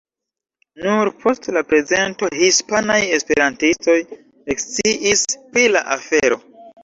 Nur 0.85 1.09
post 1.23 1.43
la 1.57 1.61
prezento 1.73 2.29
hispanaj 2.37 2.97
esperantistoj 3.19 3.99
eksciis 4.57 5.25
pri 5.53 5.67
la 5.77 5.85
afero. 5.97 6.41